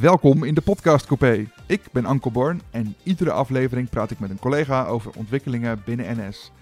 [0.00, 1.50] Welkom in de podcast Coupé.
[1.66, 6.18] Ik ben Anko Born en iedere aflevering praat ik met een collega over ontwikkelingen binnen
[6.18, 6.52] NS.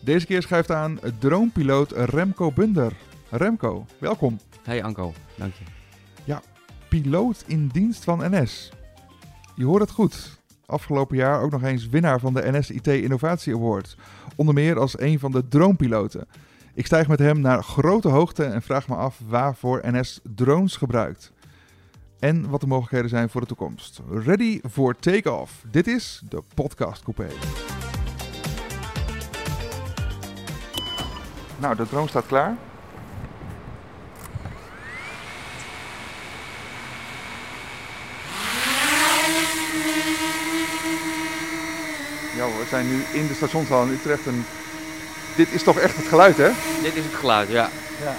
[0.00, 2.92] Deze keer schuift aan droompiloot Remco Bunder.
[3.30, 4.38] Remco, welkom.
[4.62, 5.64] Hey Anko, dank je.
[6.24, 6.42] Ja,
[6.88, 8.72] piloot in dienst van NS.
[9.54, 10.40] Je hoort het goed.
[10.66, 13.96] Afgelopen jaar ook nog eens winnaar van de NS IT Innovatie Award.
[14.36, 16.26] Onder meer als een van de droompiloten.
[16.74, 21.32] Ik stijg met hem naar grote hoogte en vraag me af waarvoor NS drones gebruikt.
[22.18, 24.00] En wat de mogelijkheden zijn voor de toekomst.
[24.10, 25.52] Ready for take-off.
[25.70, 27.28] Dit is de Podcast Coupé.
[31.58, 32.56] Nou, de drone staat klaar.
[42.36, 44.44] Ja, we zijn nu in de stationshal in Utrecht en
[45.36, 46.50] dit is toch echt het geluid, hè?
[46.82, 47.68] Dit is het geluid, ja.
[48.02, 48.14] Ja.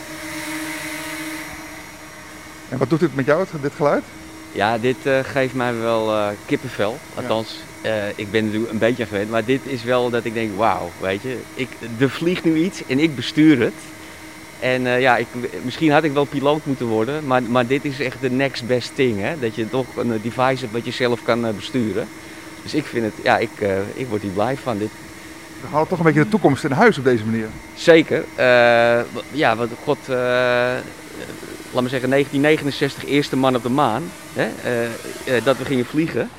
[2.69, 4.03] En wat doet dit met jou, dit geluid?
[4.51, 6.97] Ja, dit uh, geeft mij wel uh, kippenvel.
[7.15, 7.89] Althans, ja.
[7.89, 9.29] uh, ik ben er een beetje aan gewend.
[9.29, 11.37] Maar dit is wel dat ik denk, wauw, weet je.
[11.53, 13.73] Ik, er vliegt nu iets en ik bestuur het.
[14.59, 15.27] En ja, ik,
[15.61, 17.27] misschien had ik wel piloot moeten worden.
[17.27, 19.21] Maar, maar dit is echt de next best thing.
[19.21, 19.39] Hè?
[19.39, 22.07] Dat je toch een device hebt wat je zelf kan besturen.
[22.63, 23.49] Dus ik vind het, ja, ik,
[23.93, 24.77] ik word hier blij van.
[24.77, 24.89] Dit,
[25.61, 27.47] we halen toch een beetje de toekomst in huis op deze manier.
[27.75, 28.23] Zeker.
[29.31, 29.97] ja, wat God
[31.73, 34.03] laat me zeggen, 1969 eerste man op de maan.
[34.33, 34.47] Hè,
[35.37, 36.29] uh, dat we gingen vliegen.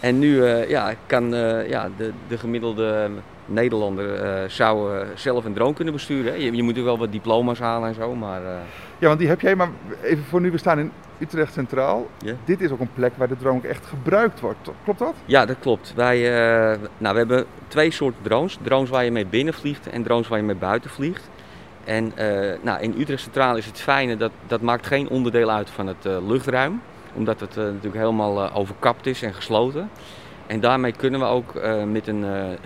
[0.00, 1.28] En nu uh, ja, kan
[1.68, 3.10] ja, de, de gemiddelde
[3.46, 6.32] Nederlander zou zelf een drone kunnen besturen.
[6.32, 8.42] Je, je, moet natuurlijk wel wat diploma's halen en zo, maar...
[8.98, 9.68] Ja, want die heb jij, maar
[10.02, 12.06] even voor nu, we staan in Utrecht Centraal.
[12.18, 12.36] Yeah.
[12.44, 14.70] Dit is ook een plek waar de drone ook echt gebruikt wordt.
[14.84, 15.14] Klopt dat?
[15.24, 15.92] Ja, dat klopt.
[15.96, 16.20] Wij,
[16.98, 18.58] nou, we hebben twee soorten drones.
[18.62, 21.28] Drones waar je mee binnen vliegt en drones waar je mee buiten vliegt.
[21.84, 25.70] En uh, nou, in Utrecht Centraal is het fijne dat dat maakt geen onderdeel uit
[25.70, 26.80] van het uh, luchtruim.
[27.14, 29.90] Omdat het uh, natuurlijk helemaal overkapt is en gesloten.
[30.46, 31.54] En daarmee kunnen we ook
[31.86, 32.24] met een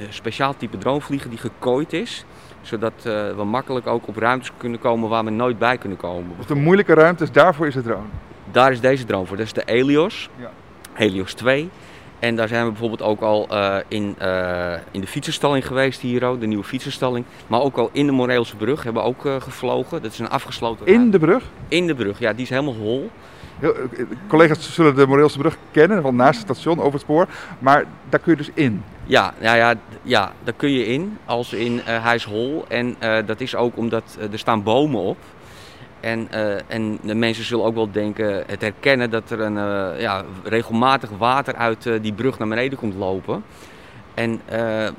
[0.08, 2.24] speciaal type drone vliegen die gekooid is.
[2.60, 2.92] Zodat
[3.36, 6.36] we makkelijk ook op ruimtes kunnen komen waar we nooit bij kunnen komen.
[6.36, 8.06] Dus de moeilijke ruimtes, daarvoor is de drone?
[8.50, 9.36] Daar is deze drone voor.
[9.36, 10.30] Dat is de Helios.
[10.36, 10.50] Ja.
[10.92, 11.70] Helios 2.
[12.18, 16.24] En daar zijn we bijvoorbeeld ook al uh, in, uh, in de fietsenstalling geweest hier
[16.24, 17.24] ook, de nieuwe fietsenstalling.
[17.46, 20.02] Maar ook al in de Moreelse brug hebben we ook uh, gevlogen.
[20.02, 21.44] Dat is een afgesloten In de brug?
[21.68, 23.10] In de brug, ja, die is helemaal hol.
[23.58, 23.74] Heel,
[24.28, 27.26] collega's zullen de Moreelse brug kennen, want naast het station, over het spoor.
[27.58, 28.82] Maar daar kun je dus in?
[29.04, 32.64] Ja, ja, ja, ja daar kun je in, als in hij is hol.
[32.68, 32.96] En
[33.26, 35.18] dat is ook omdat er staan bomen op.
[36.06, 40.00] En, uh, en de mensen zullen ook wel denken, het herkennen dat er een, uh,
[40.00, 43.44] ja, regelmatig water uit uh, die brug naar beneden komt lopen.
[44.14, 44.40] En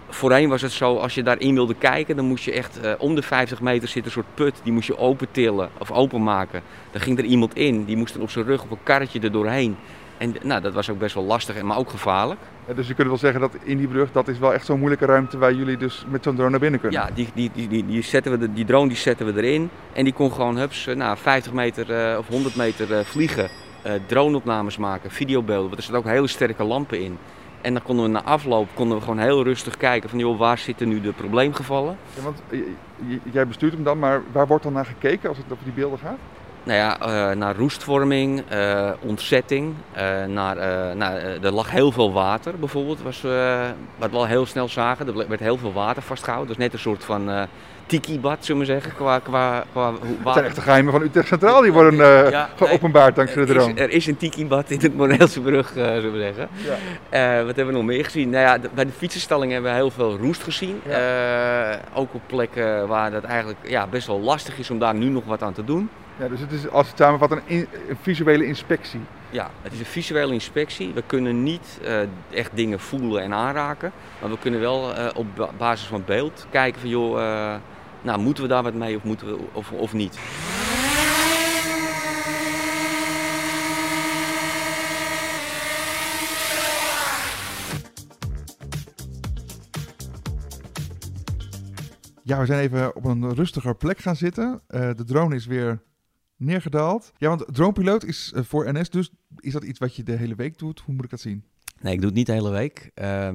[0.09, 3.21] voorheen was het zo, als je daarin wilde kijken, dan moest je echt om de
[3.21, 4.59] 50 meter zitten een soort put.
[4.63, 6.61] Die moest je opentillen of openmaken.
[6.91, 9.31] Dan ging er iemand in, die moest er op zijn rug op een karretje er
[9.31, 9.77] doorheen.
[10.17, 12.39] En nou, dat was ook best wel lastig, maar ook gevaarlijk.
[12.67, 14.77] Ja, dus je kunt wel zeggen dat in die brug, dat is wel echt zo'n
[14.77, 17.01] moeilijke ruimte waar jullie dus met zo'n drone naar binnen kunnen.
[17.01, 19.69] Ja, die, die, die, die, die, zetten we de, die drone die zetten we erin.
[19.93, 23.49] En die kon gewoon hups, nou, 50 meter uh, of 100 meter uh, vliegen.
[23.85, 25.65] Uh, droneopnames maken, videobeelden.
[25.65, 27.17] Want er zitten ook hele sterke lampen in.
[27.61, 30.57] En dan konden we na afloop konden we gewoon heel rustig kijken van joh, waar
[30.57, 31.97] zitten nu de probleemgevallen.
[32.15, 32.41] Ja, want
[33.31, 35.99] jij bestuurt hem dan, maar waar wordt dan naar gekeken als het over die beelden
[35.99, 36.17] gaat?
[36.67, 39.73] Nou ja, uh, naar roestvorming, uh, ontzetting.
[39.97, 40.55] Uh, naar,
[40.95, 43.21] nou, er lag heel veel water bijvoorbeeld, was,
[43.97, 45.07] wat we al heel snel zagen.
[45.07, 46.47] Er werd heel veel water vastgehouden.
[46.47, 47.47] Dat is net een soort van
[47.85, 48.95] tiki-bad, zullen we zeggen.
[48.95, 51.95] Qua, qua, qua Het zijn echt de geheimen van Utrecht Centraal, die worden
[52.29, 53.73] ja, geopenbaard dankzij de drone.
[53.73, 56.49] er is een tiki-bad in het Moreelse brug, zullen we zeggen.
[57.09, 57.43] Ja.
[57.45, 58.29] wat hebben we nog meer gezien?
[58.29, 60.81] Nou ja, bij de fietsenstalling hebben we heel veel roest gezien.
[60.85, 61.79] Ja.
[61.93, 65.25] ook op plekken waar het eigenlijk ja, best wel lastig is om daar nu nog
[65.25, 65.89] wat aan te doen.
[66.19, 68.99] Ja, dus het is als het samenvat een, in, een visuele inspectie.
[69.29, 70.93] Ja, het is een visuele inspectie.
[70.93, 73.91] We kunnen niet uh, echt dingen voelen en aanraken.
[74.21, 77.55] Maar we kunnen wel uh, op basis van beeld kijken van joh, uh,
[78.01, 80.19] nou moeten we daar wat mee of, moeten we, of, of niet.
[92.23, 94.61] Ja, we zijn even op een rustiger plek gaan zitten.
[94.67, 95.79] de drone is weer
[96.37, 97.11] neergedaald.
[97.17, 100.35] Ja, want dronepiloot is uh, voor NS dus, is dat iets wat je de hele
[100.35, 100.79] week doet?
[100.79, 101.43] Hoe moet ik dat zien?
[101.81, 102.91] Nee, ik doe het niet de hele week.
[102.95, 103.29] Uh,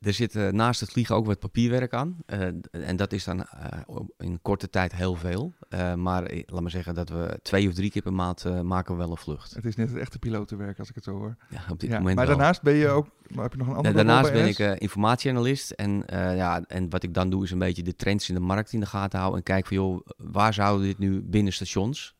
[0.00, 2.16] er zit uh, naast het vliegen ook wat papierwerk aan.
[2.26, 2.40] Uh,
[2.70, 5.52] en dat is dan uh, in korte tijd heel veel.
[5.96, 9.10] maar laat maar zeggen dat we twee of drie keer per maand maken we wel
[9.10, 9.54] een vlucht.
[9.54, 11.36] Het is net het echte pilotenwerk als ik het zo hoor.
[11.48, 12.36] Ja, op dit ja, moment Maar wel.
[12.36, 15.70] daarnaast ben je ook, maar heb je nog een andere Daarnaast ben ik informatieanalist.
[15.70, 18.72] En, ja, en wat ik dan doe is een beetje de trends in de markt
[18.72, 19.38] in de gaten houden.
[19.38, 22.14] En kijk van joh, waar zouden we dit nu binnen stations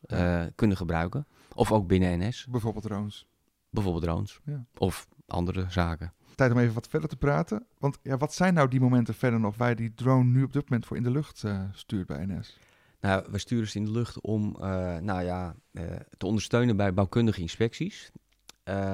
[0.55, 1.27] kunnen gebruiken?
[1.53, 2.47] Of ook binnen NS.
[2.49, 3.27] Bijvoorbeeld drones.
[3.69, 4.39] Bijvoorbeeld drones.
[4.45, 4.65] Ja.
[4.77, 6.13] Of andere zaken.
[6.35, 7.65] Tijd om even wat verder te praten.
[7.77, 10.69] Want ja, wat zijn nou die momenten verder nog waar die drone nu op dit
[10.69, 12.59] moment voor in de lucht eh, stuurt bij NS?
[12.99, 15.83] Nou, we sturen ze in de lucht om eh, nou ja, eh,
[16.17, 18.11] te ondersteunen bij bouwkundige inspecties.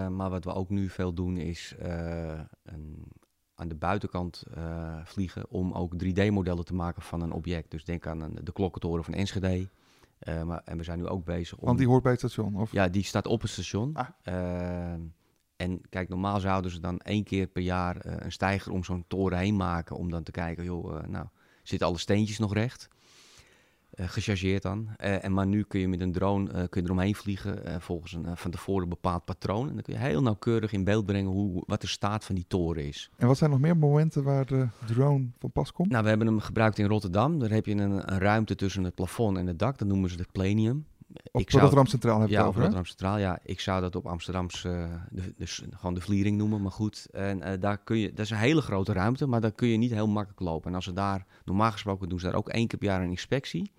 [0.10, 1.76] Maar wat we ook nu veel doen is
[2.64, 3.04] een,
[3.56, 4.44] aan de buitenkant
[5.04, 7.72] vliegen om ook 3D-modellen te maken van een object.
[7.72, 9.70] Dus denk aan een, de klokkentoren van Enschede.
[10.46, 11.66] Maar, en we zijn nu ook bezig om...
[11.66, 12.56] Want die hoort bij het station.
[12.56, 12.72] Of?
[12.72, 13.94] Ja, die staat op het station.
[13.94, 14.08] Ah.
[15.62, 19.06] En kijk, normaal zouden ze dan één keer per jaar eh, een stijger om zo'n
[19.08, 19.96] toren heen maken.
[19.96, 21.26] Om dan te kijken, joh, eh, nou,
[21.64, 22.88] zitten alle steentjes nog recht?
[23.92, 24.96] Eh, gechargeerd dan.
[24.98, 28.52] En maar nu kun je met een drone kun je eromheen vliegen volgens een van
[28.52, 29.68] tevoren bepaald patroon.
[29.68, 32.46] En dan kun je heel nauwkeurig in beeld brengen hoe, wat de staat van die
[32.48, 33.10] toren is.
[33.18, 35.90] En wat zijn nog meer momenten waar de drone van pas komt?
[35.90, 37.40] Nou, we hebben hem gebruikt in Rotterdam.
[37.40, 39.78] Daar heb je een, een ruimte tussen het plafond en het dak.
[39.78, 40.86] Dat noemen ze het planium.
[41.32, 42.60] Op ik Rotterdam Centraal heb je Ja, het over?
[42.62, 43.18] Rotterdam Centraal.
[43.18, 46.72] Ja, ik zou dat op Amsterdamse eh, de, de, s- gewoon de Vliering noemen, maar
[46.72, 47.08] goed.
[47.12, 49.78] En eh, daar kun je, dat is een hele grote ruimte, maar daar kun je
[49.78, 50.70] niet heel makkelijk lopen.
[50.70, 53.10] En als ze daar, normaal gesproken doen ze daar ook één keer per jaar een
[53.10, 53.72] inspectie.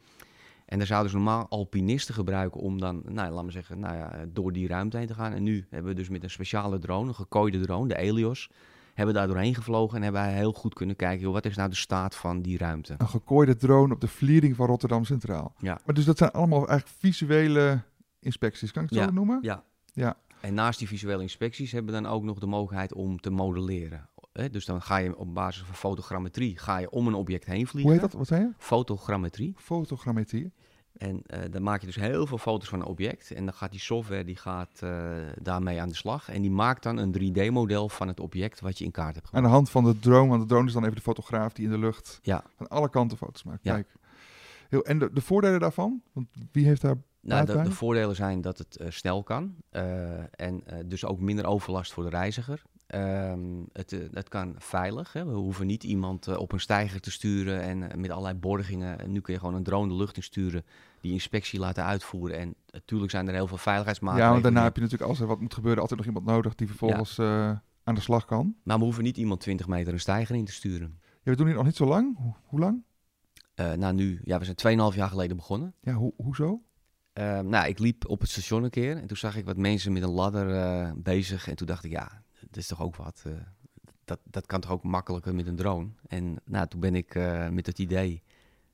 [0.66, 4.24] En daar zouden ze normaal alpinisten gebruiken om dan, nou, laat maar zeggen, nou ja,
[4.32, 5.32] door die ruimte heen te gaan.
[5.32, 8.50] En nu hebben we dus met een speciale drone, een gekooide drone, de Helios,
[8.94, 11.68] hebben we daar doorheen gevlogen en hebben heel goed kunnen kijken, joh, wat is nou
[11.68, 12.94] de staat van die ruimte.
[12.98, 15.54] Een gekooide drone op de vliering van Rotterdam Centraal.
[15.58, 15.78] Ja.
[15.84, 17.80] Maar dus dat zijn allemaal eigenlijk visuele
[18.20, 19.04] inspecties, kan ik het Ja.
[19.04, 19.38] zo noemen?
[19.42, 19.64] Ja.
[19.92, 20.16] Ja.
[20.40, 24.08] En naast die visuele inspecties hebben we dan ook nog de mogelijkheid om te modelleren.
[24.50, 27.92] Dus dan ga je op basis van fotogrammetrie ga je om een object heen vliegen.
[27.92, 28.12] Hoe heet dat?
[28.18, 28.50] Wat zei je?
[28.58, 29.54] Fotogrammetrie.
[29.56, 30.52] Fotogrammetrie.
[30.96, 33.30] En eh, dan maak je dus heel veel foto's van een object.
[33.30, 35.10] En dan gaat die software die gaat, eh,
[35.40, 36.28] daarmee aan de slag.
[36.28, 39.32] En die maakt dan een 3D-model van het object wat je in kaart hebt Aan
[39.32, 39.46] gebracht.
[39.46, 41.70] de hand van de drone, want de drone is dan even de fotograaf die in
[41.70, 42.44] de lucht Ja.
[42.56, 43.64] van alle kanten foto's maakt.
[43.64, 43.74] Ja.
[43.74, 43.88] Kijk.
[44.68, 46.02] Heel, en de, de voordelen daarvan?
[46.12, 46.96] Want wie heeft daar...
[47.20, 49.54] Nou, de, de voordelen zijn dat het eh, snel kan.
[50.30, 52.62] en dus ook minder overlast voor de reiziger.
[52.92, 53.40] Ehm,
[53.72, 55.12] het, eh, het kan veilig.
[55.12, 55.24] Hè.
[55.24, 58.98] We hoeven niet iemand eh, op een steiger te sturen en eh, met allerlei borgingen.
[58.98, 60.64] En nu kun je gewoon een drone de lucht in sturen,
[61.00, 62.38] die inspectie laten uitvoeren.
[62.38, 64.32] En natuurlijk zijn er heel veel Ja, veiligheidsmaatregelen.
[64.32, 66.66] want daarna heb je natuurlijk als er wat moet gebeuren altijd nog iemand nodig die
[66.66, 67.18] vervolgens
[67.84, 68.54] aan de slag kan.
[68.62, 70.98] Maar we hoeven niet iemand 20 meter een steiger in te sturen.
[71.22, 72.16] Ja, we doen dit nog niet zo lang.
[72.18, 72.82] Ho- hoe lang?
[73.54, 74.56] Eh, nou, nu, ja, we zijn
[74.92, 75.74] 2,5 jaar geleden begonnen.
[75.80, 76.62] Ja, ho hoezo?
[77.12, 79.92] Ehm, nou, ik liep op het station een keer en toen zag ik wat mensen
[79.92, 81.48] met een ladder bezig.
[81.48, 82.22] En toen dacht ik, ja,
[82.52, 83.22] dat is toch ook wat.
[83.26, 83.32] eh,
[84.04, 85.88] dat, dat kan toch ook makkelijker met een drone.
[86.08, 88.22] En nou, toen ben ik eh, met het idee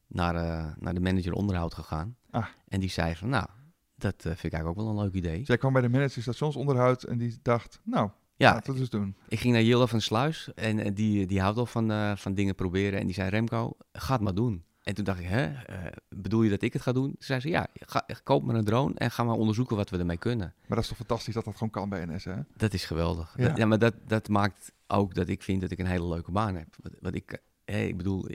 [0.07, 2.17] naar, eh, naar de manager onderhoud gegaan.
[2.31, 2.47] Ah.
[2.69, 3.47] En die zei van, nou,
[3.95, 5.39] dat vind ik eigenlijk ook wel een leuk idee.
[5.39, 8.91] Dus jij kwam bij de manager stationsonderhoud en die dacht, nou, Ja, laten we het
[8.91, 9.17] dus doen.
[9.29, 13.01] ik ging naar Jille van Sluis en die, die houdt al van, van dingen proberen.
[13.01, 14.65] En die zei, Remco, ga het maar doen.
[14.89, 17.05] En toen dacht ik, hè, eh, bedoel je dat ik het ga doen?
[17.05, 19.99] Toen zei ze, ja, ga, koop maar een drone en ga maar onderzoeken wat we
[19.99, 20.55] ermee kunnen.
[20.67, 22.35] Maar dat is toch fantastisch dat dat gewoon kan bij NS, hè?
[22.57, 23.35] Dat is geweldig.
[23.37, 23.49] Ja.
[23.49, 26.31] Dat- Ja, maar dat, dat maakt ook dat ik vind dat ik een hele leuke
[26.31, 26.69] baan heb.
[26.83, 28.29] Wat, wat ik, hè, ik bedoel,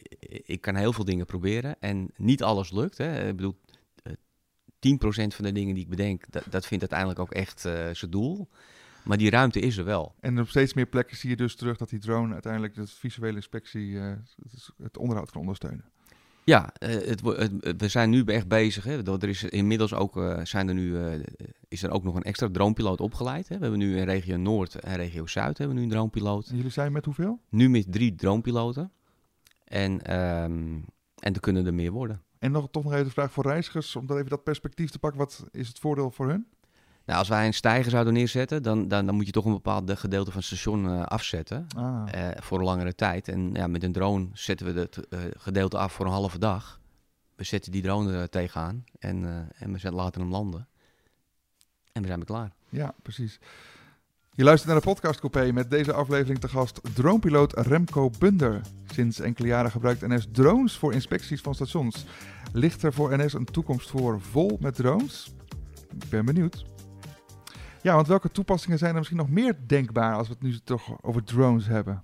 [0.45, 2.97] ik, kan heel veel dingen proberen en niet alles lukt.
[2.97, 3.27] Hè.
[3.27, 3.59] Ik bedoel,
[4.03, 4.13] eh,
[4.79, 8.11] 10% van de dingen die ik bedenk, dat, dat vindt uiteindelijk ook echt eh, zijn
[8.11, 8.49] doel.
[9.03, 10.15] Maar die ruimte is er wel.
[10.19, 13.35] En op steeds meer plekken zie je dus terug dat die drone uiteindelijk de visuele
[13.35, 14.13] inspectie eh,
[14.83, 15.85] het onderhoud kan ondersteunen.
[16.45, 18.83] Ja, eh, het, het- we zijn nu echt bezig.
[18.83, 19.07] Hè.
[19.13, 21.19] Er is inmiddels ook, eh, zijn er nu, eh,
[21.67, 23.47] is er ook nog een extra dronepiloot opgeleid.
[23.47, 23.55] Hè.
[23.55, 26.47] We hebben nu in regio Noord en regio Zuid hebben we nu een dronepiloot.
[26.47, 27.39] En jullie zijn met hoeveel?
[27.49, 28.91] Nu met drie dronepiloten.
[29.63, 30.79] En, ehm,
[31.19, 32.21] en er kunnen er meer worden.
[32.39, 34.99] En nog, toch nog even de vraag voor reizigers, om dat even dat perspectief te
[34.99, 35.19] pakken.
[35.19, 36.47] Wat is het voordeel voor hun?
[37.05, 39.99] Nou, als wij een stijger zouden neerzetten, dan, dan, dan moet je toch een bepaald
[39.99, 41.67] gedeelte van het station eh, afzetten.
[41.75, 43.27] Ah, eh, voor een langere tijd.
[43.27, 46.79] En ja, met een drone zetten we het eh, gedeelte af voor een halve dag.
[47.35, 50.67] We zetten die drone er tegenaan en, en we zetten, laten hem landen.
[51.91, 52.51] En we zijn weer klaar.
[52.69, 53.39] ja, precies.
[54.35, 58.61] Je luistert naar de podcast Coupé met deze aflevering te gast dronepiloot Remco Bunder.
[58.93, 62.05] Sinds enkele jaren gebruikt NS drones voor inspecties van stations.
[62.51, 65.33] Ligt er voor NS een toekomst voor vol met drones?
[65.99, 66.72] Ik ben benieuwd.
[67.83, 71.03] Ja, want welke toepassingen zijn er misschien nog meer denkbaar als we het nu toch
[71.03, 72.03] over drones hebben?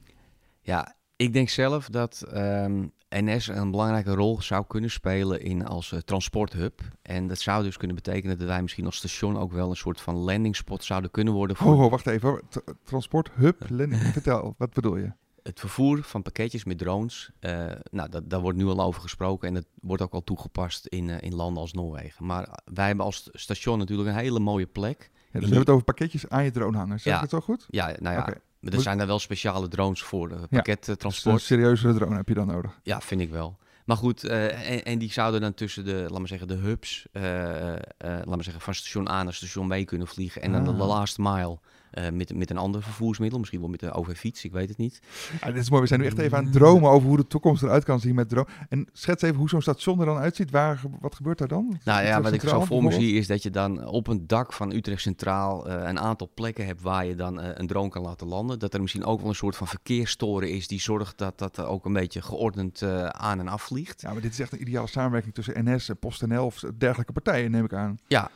[0.61, 5.91] Ja, ik denk zelf dat ehm, NS een belangrijke rol zou kunnen spelen in als
[5.91, 6.81] eh, transporthub.
[7.01, 10.01] En dat zou dus kunnen betekenen dat wij misschien als station ook wel een soort
[10.01, 12.29] van landingspot zouden kunnen worden voor Oh, oh, wacht even.
[12.29, 12.41] hoor.
[12.49, 14.01] T- Transport, hub, landing.
[14.19, 15.11] Vertel, wat bedoel je?
[15.43, 17.31] het vervoer van pakketjes met drones.
[17.39, 20.85] eh, nou, dat, daar wordt nu al over gesproken en dat wordt ook al toegepast
[20.85, 22.25] in, eh, in landen als Noorwegen.
[22.25, 25.09] Maar wij hebben als station natuurlijk een hele mooie plek.
[25.31, 26.99] Dus we hebben het over pakketjes aan je drone hangen.
[26.99, 27.65] Zeg ik het zo goed?
[27.69, 28.75] Ja, nou ja, Oké.
[28.75, 31.35] er zijn daar wel speciale drones voor, uh, Dus pakkettransport.
[31.35, 32.79] een serieuzere drone heb je dan nodig.
[32.83, 33.57] Ja, vind ik wel.
[33.85, 37.05] Maar goed, eh, en, en die zouden dan tussen de, laat maar zeggen, de hubs,
[37.11, 40.41] eh, eh, laat maar zeggen, van station A naar station B kunnen vliegen.
[40.41, 40.77] En dan de Ah.
[40.87, 41.59] last mile
[41.93, 44.99] Uh, met, met een ander vervoersmiddel, misschien wel met de OV-fiets, ik weet het niet.
[45.41, 47.27] Ja, dit is mooi, we zijn nu echt even aan het dromen over hoe de
[47.27, 48.47] toekomst eruit kan zien met drone.
[48.69, 50.51] En schets even hoe zo'n station er dan uitziet.
[50.51, 51.79] Waar, wat gebeurt daar dan?
[51.83, 54.53] Nou ja, wat ik zo voor me zie is dat je dan op een dak
[54.53, 58.01] van Utrecht Centraal uh, een aantal plekken hebt waar je dan uh, een drone kan
[58.01, 58.59] laten landen.
[58.59, 61.85] Dat er misschien ook wel een soort van verkeerstoren is die zorgt dat dat ook
[61.85, 64.01] een beetje geordend aan en af vliegt.
[64.01, 67.51] Ja, maar dit is echt een ideale samenwerking tussen NS en PostNL of dergelijke partijen,
[67.51, 67.97] neem ik aan.
[68.07, 68.31] Ja,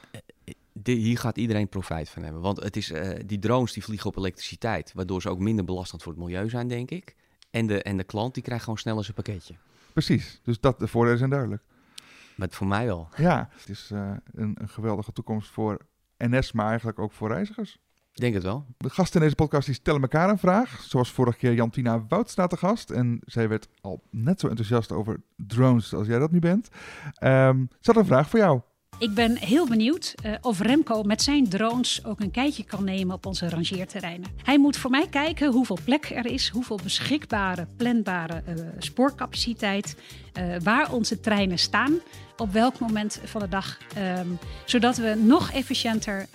[0.84, 2.42] hier gaat iedereen profijt van hebben.
[2.42, 6.04] Want het is, uh, die drones die vliegen op elektriciteit, waardoor ze ook minder belastend
[6.04, 7.16] voor het milieu zijn, denk ik.
[7.52, 9.56] En de, en de klant die krijgt gewoon sneller zijn pakketje.
[9.94, 11.64] Precies, dus dat, de voordelen zijn duidelijk.
[12.36, 13.08] Maar voor mij wel.
[13.18, 15.78] Ja, het is uh, een, een geweldige toekomst voor
[16.18, 17.80] NS, maar eigenlijk ook voor reizigers.
[18.14, 18.66] Ik denk het wel.
[18.78, 20.82] De gasten in deze podcast die stellen elkaar een vraag.
[20.82, 22.90] Zoals vorige keer Jantina Wout staat te gast.
[22.90, 26.70] En zij werd al net zo enthousiast over drones als jij dat nu bent.
[27.24, 28.62] Um, ze had een vraag voor jou.
[29.00, 33.16] Ik ben heel benieuwd uh, of Remco met zijn drones ook een kijkje kan nemen
[33.16, 34.30] op onze rangeerterreinen.
[34.44, 39.96] Hij moet voor mij kijken hoeveel plek er is, hoeveel beschikbare, planbare uh, spoorcapaciteit,
[40.40, 42.00] uh, waar onze treinen staan,
[42.38, 43.78] op welk moment van de dag,
[44.20, 46.28] um, zodat we nog efficiënter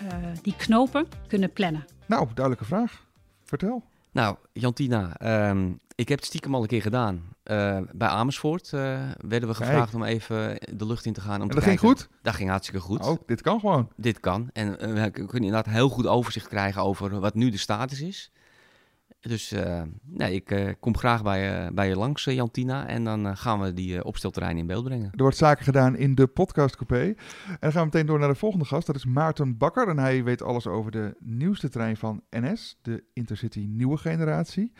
[0.43, 1.87] die knopen kunnen plannen.
[2.07, 3.05] Nou, duidelijke vraag.
[3.45, 3.83] Vertel.
[4.13, 7.23] Nou, Jantina, um, ik heb het stiekem al een keer gedaan.
[7.45, 8.81] Uh, bij Amersfoort uh,
[9.17, 9.95] werden we gevraagd Kijk.
[9.95, 11.35] om even de lucht in te gaan.
[11.35, 11.99] Om en dat te ging kijken.
[11.99, 12.09] goed?
[12.23, 13.07] Dat ging hartstikke goed.
[13.07, 13.89] Oh, dit kan gewoon.
[13.97, 14.51] Dit kan.
[14.53, 18.33] En uh, we kunnen inderdaad heel goed overzicht krijgen over wat nu de status is.
[19.21, 19.55] Dus
[20.03, 22.87] nee, ik kom graag bij, bij je langs, Jantina.
[22.87, 25.11] En dan gaan we die opstelterrein in beeld brengen.
[25.13, 27.01] Er wordt zaken gedaan in de podcastcoupé.
[27.01, 28.87] En dan gaan we meteen door naar de volgende gast.
[28.87, 29.89] Dat is Maarten Bakker.
[29.89, 34.73] En hij weet alles over de nieuwste trein van NS, de Intercity nieuwe generatie.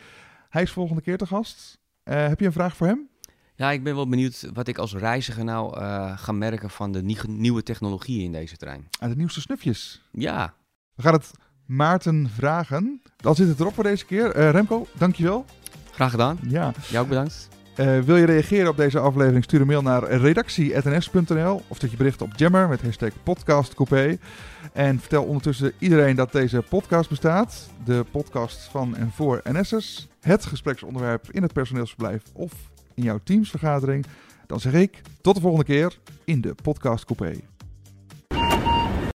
[0.49, 1.79] Hij is volgende keer te gast.
[2.03, 3.09] Uh, heb je een vraag voor hem?
[3.55, 7.01] Ja, ik ben wel benieuwd wat ik als reiziger nou uh, ga merken van de
[7.27, 8.87] nieuwe technologieën in deze trein.
[8.99, 10.01] Aan de nieuwste snufjes.
[10.11, 10.53] Ja.
[10.95, 11.31] We gaan het
[11.65, 13.01] Maarten vragen.
[13.17, 14.37] Dan zit het erop voor deze keer.
[14.37, 15.45] Uh, Remco, dankjewel.
[15.91, 16.39] Graag gedaan.
[16.47, 16.73] Ja.
[16.87, 17.49] Jou ook bedankt.
[17.79, 19.43] Uh, wil je reageren op deze aflevering?
[19.43, 24.17] Stuur een mail naar redactie.ns.nl of zet je bericht op Jammer met hashtag podcastcoupé.
[24.73, 27.69] En vertel ondertussen iedereen dat deze podcast bestaat.
[27.85, 30.07] De podcast van en voor NS'ers.
[30.21, 32.53] Het gespreksonderwerp in het personeelsverblijf of
[32.93, 34.05] in jouw teamsvergadering.
[34.47, 37.39] Dan zeg ik tot de volgende keer in de podcast coupé.